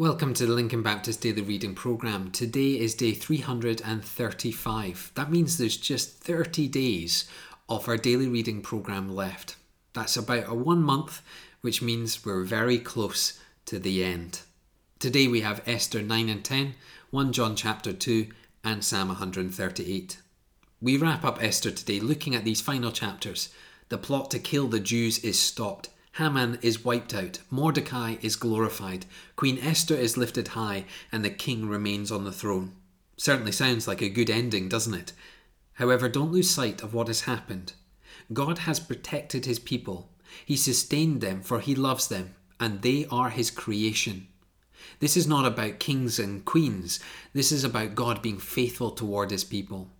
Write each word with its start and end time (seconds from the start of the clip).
Welcome 0.00 0.32
to 0.32 0.46
the 0.46 0.54
Lincoln 0.54 0.82
Baptist 0.82 1.20
Daily 1.20 1.42
Reading 1.42 1.74
Programme. 1.74 2.30
Today 2.30 2.80
is 2.80 2.94
day 2.94 3.12
335. 3.12 5.12
That 5.14 5.30
means 5.30 5.58
there's 5.58 5.76
just 5.76 6.24
30 6.24 6.68
days 6.68 7.28
of 7.68 7.86
our 7.86 7.98
daily 7.98 8.26
reading 8.26 8.62
programme 8.62 9.14
left. 9.14 9.56
That's 9.92 10.16
about 10.16 10.48
a 10.48 10.54
one 10.54 10.82
month, 10.82 11.20
which 11.60 11.82
means 11.82 12.24
we're 12.24 12.44
very 12.44 12.78
close 12.78 13.38
to 13.66 13.78
the 13.78 14.02
end. 14.02 14.40
Today 14.98 15.28
we 15.28 15.42
have 15.42 15.62
Esther 15.66 16.00
9 16.00 16.30
and 16.30 16.42
10, 16.42 16.76
1 17.10 17.32
John 17.34 17.54
chapter 17.54 17.92
2, 17.92 18.28
and 18.64 18.82
Psalm 18.82 19.08
138. 19.08 20.18
We 20.80 20.96
wrap 20.96 21.26
up 21.26 21.42
Esther 21.42 21.72
today 21.72 22.00
looking 22.00 22.34
at 22.34 22.46
these 22.46 22.62
final 22.62 22.90
chapters. 22.90 23.50
The 23.90 23.98
plot 23.98 24.30
to 24.30 24.38
kill 24.38 24.66
the 24.66 24.80
Jews 24.80 25.18
is 25.18 25.38
stopped 25.38 25.90
Haman 26.14 26.58
is 26.60 26.84
wiped 26.84 27.14
out, 27.14 27.38
Mordecai 27.50 28.16
is 28.20 28.34
glorified, 28.34 29.06
Queen 29.36 29.58
Esther 29.58 29.94
is 29.94 30.16
lifted 30.16 30.48
high, 30.48 30.84
and 31.12 31.24
the 31.24 31.30
king 31.30 31.68
remains 31.68 32.10
on 32.10 32.24
the 32.24 32.32
throne. 32.32 32.72
Certainly 33.16 33.52
sounds 33.52 33.86
like 33.86 34.02
a 34.02 34.08
good 34.08 34.28
ending, 34.28 34.68
doesn't 34.68 34.94
it? 34.94 35.12
However, 35.74 36.08
don't 36.08 36.32
lose 36.32 36.50
sight 36.50 36.82
of 36.82 36.92
what 36.92 37.06
has 37.06 37.22
happened. 37.22 37.74
God 38.32 38.58
has 38.58 38.80
protected 38.80 39.46
his 39.46 39.58
people. 39.58 40.10
He 40.44 40.56
sustained 40.56 41.20
them, 41.20 41.42
for 41.42 41.60
he 41.60 41.74
loves 41.74 42.08
them, 42.08 42.34
and 42.58 42.82
they 42.82 43.06
are 43.10 43.30
his 43.30 43.50
creation. 43.50 44.26
This 44.98 45.16
is 45.16 45.26
not 45.26 45.46
about 45.46 45.78
kings 45.78 46.18
and 46.18 46.44
queens. 46.44 46.98
This 47.32 47.52
is 47.52 47.62
about 47.62 47.94
God 47.94 48.20
being 48.20 48.38
faithful 48.38 48.90
toward 48.90 49.30
his 49.30 49.44
people. 49.44 49.90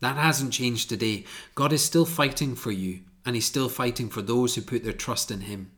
That 0.00 0.16
hasn't 0.16 0.52
changed 0.52 0.88
today. 0.88 1.24
God 1.54 1.72
is 1.72 1.82
still 1.82 2.04
fighting 2.04 2.54
for 2.54 2.70
you 2.70 3.00
and 3.26 3.34
He's 3.34 3.44
still 3.44 3.68
fighting 3.68 4.08
for 4.08 4.22
those 4.22 4.54
who 4.54 4.62
put 4.62 4.84
their 4.84 4.92
trust 4.92 5.30
in 5.30 5.42
Him. 5.42 5.72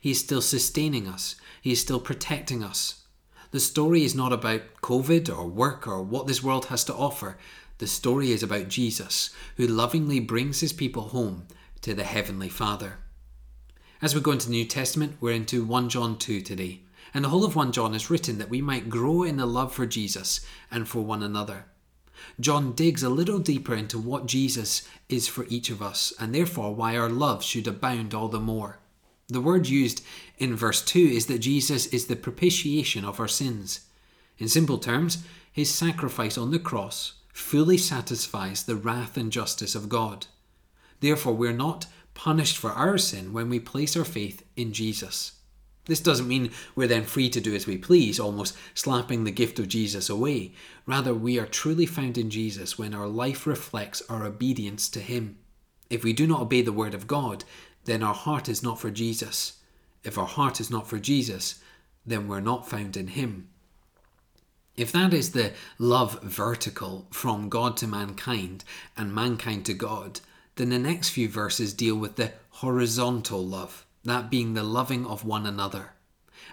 He 0.00 0.12
is 0.12 0.20
still 0.20 0.42
sustaining 0.42 1.08
us, 1.08 1.34
He 1.60 1.72
is 1.72 1.80
still 1.80 1.98
protecting 1.98 2.62
us. 2.62 3.04
The 3.50 3.58
story 3.58 4.04
is 4.04 4.14
not 4.14 4.32
about 4.32 4.80
COVID 4.82 5.36
or 5.36 5.46
work 5.46 5.88
or 5.88 6.02
what 6.02 6.28
this 6.28 6.42
world 6.42 6.66
has 6.66 6.84
to 6.84 6.94
offer. 6.94 7.36
The 7.78 7.88
story 7.88 8.30
is 8.30 8.44
about 8.44 8.68
Jesus, 8.68 9.30
who 9.56 9.66
lovingly 9.66 10.20
brings 10.20 10.60
His 10.60 10.72
people 10.72 11.08
home 11.08 11.48
to 11.80 11.94
the 11.94 12.04
Heavenly 12.04 12.48
Father. 12.48 12.98
As 14.02 14.14
we 14.14 14.20
go 14.20 14.30
into 14.30 14.46
the 14.46 14.52
New 14.52 14.66
Testament, 14.66 15.16
we're 15.20 15.32
into 15.32 15.64
1 15.64 15.88
John 15.88 16.16
2 16.16 16.42
today. 16.42 16.82
And 17.12 17.24
the 17.24 17.30
whole 17.30 17.44
of 17.44 17.56
1 17.56 17.72
John 17.72 17.94
is 17.94 18.08
written 18.08 18.38
that 18.38 18.50
we 18.50 18.62
might 18.62 18.88
grow 18.88 19.24
in 19.24 19.36
the 19.36 19.46
love 19.46 19.74
for 19.74 19.84
Jesus 19.84 20.40
and 20.70 20.86
for 20.86 21.00
one 21.00 21.22
another. 21.22 21.66
John 22.38 22.72
digs 22.72 23.02
a 23.02 23.08
little 23.08 23.38
deeper 23.38 23.74
into 23.74 23.98
what 23.98 24.26
Jesus 24.26 24.88
is 25.08 25.28
for 25.28 25.46
each 25.48 25.70
of 25.70 25.82
us, 25.82 26.12
and 26.18 26.34
therefore 26.34 26.74
why 26.74 26.96
our 26.96 27.08
love 27.08 27.42
should 27.42 27.66
abound 27.66 28.14
all 28.14 28.28
the 28.28 28.40
more. 28.40 28.78
The 29.28 29.40
word 29.40 29.68
used 29.68 30.02
in 30.38 30.56
verse 30.56 30.82
2 30.82 30.98
is 30.98 31.26
that 31.26 31.38
Jesus 31.38 31.86
is 31.86 32.06
the 32.06 32.16
propitiation 32.16 33.04
of 33.04 33.20
our 33.20 33.28
sins. 33.28 33.80
In 34.38 34.48
simple 34.48 34.78
terms, 34.78 35.22
his 35.52 35.70
sacrifice 35.70 36.36
on 36.36 36.50
the 36.50 36.58
cross 36.58 37.14
fully 37.32 37.78
satisfies 37.78 38.64
the 38.64 38.76
wrath 38.76 39.16
and 39.16 39.30
justice 39.30 39.74
of 39.74 39.88
God. 39.88 40.26
Therefore, 41.00 41.34
we're 41.34 41.52
not 41.52 41.86
punished 42.14 42.56
for 42.56 42.70
our 42.70 42.98
sin 42.98 43.32
when 43.32 43.48
we 43.48 43.60
place 43.60 43.96
our 43.96 44.04
faith 44.04 44.44
in 44.56 44.72
Jesus. 44.72 45.32
This 45.86 46.00
doesn't 46.00 46.28
mean 46.28 46.50
we're 46.74 46.86
then 46.86 47.04
free 47.04 47.30
to 47.30 47.40
do 47.40 47.54
as 47.54 47.66
we 47.66 47.78
please, 47.78 48.20
almost 48.20 48.56
slapping 48.74 49.24
the 49.24 49.30
gift 49.30 49.58
of 49.58 49.68
Jesus 49.68 50.08
away. 50.08 50.52
Rather, 50.86 51.14
we 51.14 51.38
are 51.38 51.46
truly 51.46 51.86
found 51.86 52.18
in 52.18 52.30
Jesus 52.30 52.78
when 52.78 52.94
our 52.94 53.08
life 53.08 53.46
reflects 53.46 54.02
our 54.08 54.24
obedience 54.24 54.88
to 54.90 55.00
Him. 55.00 55.38
If 55.88 56.04
we 56.04 56.12
do 56.12 56.26
not 56.26 56.42
obey 56.42 56.62
the 56.62 56.72
Word 56.72 56.94
of 56.94 57.06
God, 57.06 57.44
then 57.86 58.02
our 58.02 58.14
heart 58.14 58.48
is 58.48 58.62
not 58.62 58.78
for 58.78 58.90
Jesus. 58.90 59.54
If 60.04 60.18
our 60.18 60.26
heart 60.26 60.60
is 60.60 60.70
not 60.70 60.86
for 60.86 60.98
Jesus, 60.98 61.60
then 62.06 62.28
we're 62.28 62.40
not 62.40 62.68
found 62.68 62.96
in 62.96 63.08
Him. 63.08 63.48
If 64.76 64.92
that 64.92 65.12
is 65.12 65.32
the 65.32 65.52
love 65.78 66.22
vertical 66.22 67.06
from 67.10 67.48
God 67.48 67.76
to 67.78 67.86
mankind 67.86 68.64
and 68.96 69.14
mankind 69.14 69.66
to 69.66 69.74
God, 69.74 70.20
then 70.56 70.68
the 70.68 70.78
next 70.78 71.10
few 71.10 71.28
verses 71.28 71.74
deal 71.74 71.96
with 71.96 72.16
the 72.16 72.32
horizontal 72.50 73.46
love 73.46 73.86
that 74.04 74.30
being 74.30 74.54
the 74.54 74.62
loving 74.62 75.06
of 75.06 75.24
one 75.24 75.46
another. 75.46 75.92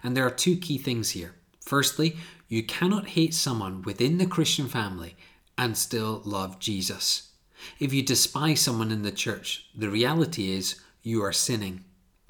And 0.04 0.16
there 0.16 0.26
are 0.26 0.32
two 0.32 0.58
key 0.58 0.78
things 0.78 1.12
here. 1.12 1.36
Firstly, 1.62 2.18
you 2.48 2.64
cannot 2.64 3.10
hate 3.10 3.34
someone 3.34 3.82
within 3.82 4.18
the 4.18 4.26
Christian 4.26 4.68
family 4.68 5.16
and 5.58 5.78
still 5.78 6.22
love 6.24 6.60
Jesus. 6.60 7.32
If 7.80 7.94
you 7.94 8.04
despise 8.04 8.62
someone 8.62 8.92
in 8.92 9.02
the 9.02 9.12
church, 9.12 9.68
the 9.76 9.90
reality 9.90 10.52
is 10.52 10.80
you 11.02 11.24
are 11.24 11.34
sinning. 11.34 11.84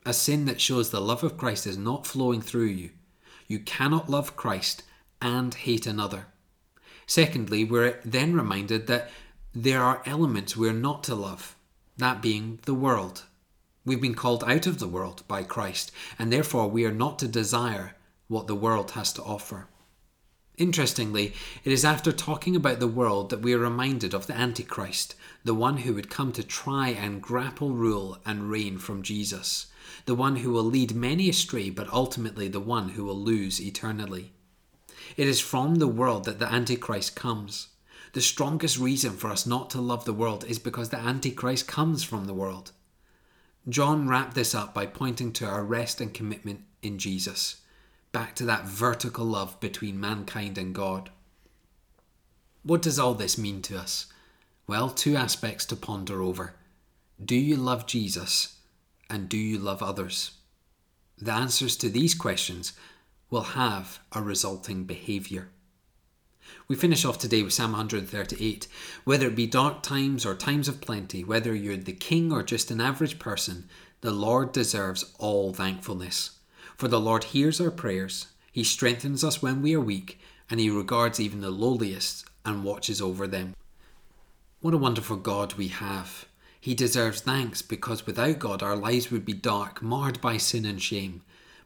A 0.05 0.13
sin 0.13 0.45
that 0.45 0.61
shows 0.61 0.89
the 0.89 1.01
love 1.01 1.23
of 1.23 1.37
Christ 1.37 1.67
is 1.67 1.77
not 1.77 2.07
flowing 2.07 2.41
through 2.41 2.67
you. 2.67 2.91
You 3.47 3.59
cannot 3.59 4.09
love 4.09 4.35
Christ 4.35 4.83
and 5.21 5.53
hate 5.53 5.85
another. 5.85 6.27
Secondly, 7.05 7.63
we're 7.63 7.99
then 8.03 8.33
reminded 8.33 8.87
that 8.87 9.09
there 9.53 9.81
are 9.81 10.03
elements 10.05 10.55
we're 10.55 10.73
not 10.73 11.03
to 11.05 11.15
love, 11.15 11.55
that 11.97 12.21
being 12.21 12.59
the 12.65 12.73
world. 12.73 13.25
We've 13.87 14.01
been 14.01 14.15
called 14.15 14.43
out 14.43 14.67
of 14.67 14.79
the 14.79 14.87
world 14.87 15.23
by 15.29 15.43
Christ, 15.43 15.93
and 16.19 16.29
therefore 16.29 16.67
we 16.67 16.83
are 16.83 16.91
not 16.91 17.19
to 17.19 17.27
desire 17.29 17.95
what 18.27 18.47
the 18.47 18.53
world 18.53 18.91
has 18.91 19.13
to 19.13 19.23
offer. 19.23 19.69
Interestingly, 20.57 21.33
it 21.63 21.71
is 21.71 21.85
after 21.85 22.11
talking 22.11 22.53
about 22.53 22.81
the 22.81 22.87
world 22.89 23.29
that 23.29 23.39
we 23.39 23.53
are 23.53 23.59
reminded 23.59 24.13
of 24.13 24.27
the 24.27 24.35
Antichrist, 24.35 25.15
the 25.45 25.53
one 25.53 25.77
who 25.77 25.93
would 25.93 26.09
come 26.09 26.33
to 26.33 26.43
try 26.43 26.89
and 26.89 27.21
grapple 27.21 27.71
rule 27.71 28.17
and 28.25 28.49
reign 28.49 28.77
from 28.77 29.03
Jesus, 29.03 29.67
the 30.05 30.15
one 30.15 30.35
who 30.35 30.51
will 30.51 30.65
lead 30.65 30.93
many 30.93 31.29
astray, 31.29 31.69
but 31.69 31.87
ultimately 31.93 32.49
the 32.49 32.59
one 32.59 32.89
who 32.89 33.05
will 33.05 33.17
lose 33.17 33.61
eternally. 33.61 34.33
It 35.15 35.29
is 35.29 35.39
from 35.39 35.75
the 35.75 35.87
world 35.87 36.25
that 36.25 36.39
the 36.39 36.51
Antichrist 36.51 37.15
comes. 37.15 37.69
The 38.11 38.19
strongest 38.19 38.79
reason 38.79 39.13
for 39.13 39.29
us 39.29 39.45
not 39.45 39.69
to 39.69 39.79
love 39.79 40.03
the 40.03 40.11
world 40.11 40.43
is 40.43 40.59
because 40.59 40.89
the 40.89 40.99
Antichrist 40.99 41.69
comes 41.69 42.03
from 42.03 42.25
the 42.25 42.33
world. 42.33 42.73
John 43.69 44.07
wrapped 44.07 44.33
this 44.33 44.55
up 44.55 44.73
by 44.73 44.85
pointing 44.85 45.33
to 45.33 45.45
our 45.45 45.63
rest 45.63 45.99
and 45.99 46.13
commitment 46.13 46.61
in 46.81 46.97
Jesus, 46.97 47.57
back 48.13 48.33
to 48.35 48.45
that 48.45 48.65
vertical 48.65 49.25
love 49.25 49.59
between 49.59 49.99
mankind 49.99 50.57
and 50.57 50.73
God. 50.73 51.09
What 52.63 52.81
does 52.81 52.97
all 52.97 53.13
this 53.13 53.37
mean 53.37 53.61
to 53.63 53.77
us? 53.77 54.05
Well, 54.67 54.89
two 54.89 55.17
aspects 55.17 55.65
to 55.65 55.75
ponder 55.75 56.21
over. 56.21 56.53
Do 57.23 57.35
you 57.35 57.57
love 57.57 57.85
Jesus 57.85 58.57
and 59.09 59.27
do 59.27 59.37
you 59.37 59.57
love 59.57 59.83
others? 59.83 60.31
The 61.17 61.33
answers 61.33 61.75
to 61.77 61.89
these 61.89 62.13
questions 62.13 62.73
will 63.29 63.41
have 63.41 63.99
a 64.13 64.21
resulting 64.21 64.85
behaviour. 64.85 65.49
We 66.67 66.75
finish 66.75 67.05
off 67.05 67.17
today 67.17 67.43
with 67.43 67.53
Psalm 67.53 67.71
138. 67.71 68.67
Whether 69.03 69.27
it 69.27 69.35
be 69.35 69.47
dark 69.47 69.83
times 69.83 70.25
or 70.25 70.35
times 70.35 70.67
of 70.67 70.81
plenty, 70.81 71.23
whether 71.23 71.55
you're 71.55 71.77
the 71.77 71.93
king 71.93 72.31
or 72.31 72.43
just 72.43 72.71
an 72.71 72.81
average 72.81 73.19
person, 73.19 73.69
the 74.01 74.11
Lord 74.11 74.51
deserves 74.51 75.13
all 75.17 75.53
thankfulness. 75.53 76.39
For 76.75 76.87
the 76.87 76.99
Lord 76.99 77.25
hears 77.25 77.59
our 77.59 77.71
prayers, 77.71 78.27
He 78.51 78.63
strengthens 78.63 79.23
us 79.23 79.41
when 79.41 79.61
we 79.61 79.75
are 79.75 79.81
weak, 79.81 80.19
and 80.49 80.59
He 80.59 80.69
regards 80.69 81.19
even 81.19 81.41
the 81.41 81.49
lowliest 81.49 82.25
and 82.45 82.63
watches 82.63 83.01
over 83.01 83.27
them. 83.27 83.55
What 84.59 84.73
a 84.73 84.77
wonderful 84.77 85.17
God 85.17 85.53
we 85.53 85.69
have. 85.69 86.25
He 86.59 86.73
deserves 86.73 87.21
thanks 87.21 87.61
because 87.61 88.05
without 88.05 88.39
God 88.39 88.61
our 88.61 88.75
lives 88.75 89.09
would 89.09 89.25
be 89.25 89.33
dark, 89.33 89.81
marred 89.81 90.19
by 90.19 90.37
sin 90.37 90.65
and 90.65 90.81
shame. 90.81 91.21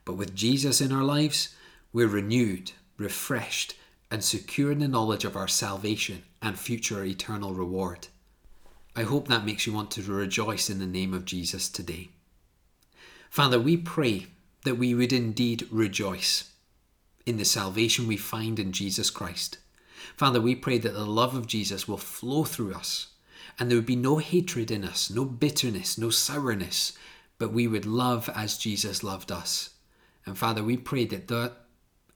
But 0.06 0.14
with 0.14 0.36
Jesus 0.36 0.82
in 0.82 0.92
our 0.92 1.04
lives, 1.04 1.56
we're 1.94 2.08
renewed, 2.08 2.72
refreshed, 2.98 3.76
and 4.12 4.24
secure 4.24 4.72
in 4.72 4.80
the 4.80 4.88
knowledge 4.90 5.24
of 5.24 5.38
our 5.38 5.48
salvation 5.48 6.22
and 6.42 6.60
future 6.60 7.04
eternal 7.04 7.54
reward. 7.54 8.10
I 8.94 9.04
hope 9.04 9.30
that 9.30 9.46
makes 9.46 9.66
you 9.66 9.72
want 9.72 9.90
to 9.92 10.04
rejoice 10.04 10.70
in 10.70 10.80
the 10.80 10.86
name 10.86 11.14
of 11.14 11.24
Jesus 11.24 11.70
today. 11.70 12.10
Father, 13.30 13.58
we 13.58 13.78
pray 13.78 14.28
that 14.66 14.76
we 14.76 14.94
would 14.94 15.14
indeed 15.14 15.66
rejoice 15.72 16.52
in 17.26 17.38
the 17.38 17.46
salvation 17.46 18.06
we 18.06 18.18
find 18.18 18.60
in 18.60 18.74
Jesus 18.74 19.10
Christ. 19.10 19.60
Father, 20.18 20.42
we 20.42 20.56
pray 20.56 20.78
that 20.78 20.94
the 20.94 21.06
love 21.06 21.34
of 21.36 21.48
Jesus 21.48 21.88
will 21.88 21.98
flow 21.98 22.44
through 22.44 22.74
us 22.74 23.08
and 23.58 23.70
there 23.70 23.78
would 23.78 23.86
be 23.86 23.96
no 23.96 24.18
hatred 24.18 24.72
in 24.72 24.84
us, 24.84 25.10
no 25.10 25.24
bitterness, 25.24 25.98
no 25.98 26.10
sourness, 26.10 26.94
but 27.38 27.54
we 27.54 27.68
would 27.68 27.86
love 27.86 28.30
as 28.36 28.58
Jesus 28.58 29.04
loved 29.04 29.32
us. 29.32 29.72
And 30.26 30.38
Father, 30.38 30.64
we 30.64 30.76
pray 30.76 31.06
that 31.06 31.28
the 31.28 31.54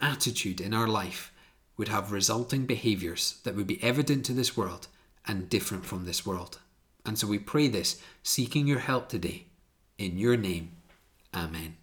attitude 0.01 0.59
in 0.59 0.73
our 0.73 0.87
life 0.87 1.31
would 1.77 1.87
have 1.87 2.11
resulting 2.11 2.65
behaviours 2.65 3.39
that 3.43 3.55
would 3.55 3.67
be 3.67 3.83
evident 3.83 4.25
to 4.25 4.33
this 4.33 4.55
world 4.55 4.87
and 5.27 5.49
different 5.49 5.85
from 5.85 6.05
this 6.05 6.25
world. 6.25 6.59
And 7.05 7.17
so 7.17 7.27
we 7.27 7.39
pray 7.39 7.67
this, 7.67 8.01
seeking 8.23 8.67
your 8.67 8.79
help 8.79 9.09
today. 9.09 9.45
In 9.97 10.17
your 10.17 10.37
name, 10.37 10.71
Amen. 11.35 11.75